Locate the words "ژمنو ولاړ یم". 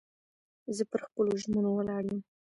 1.41-2.19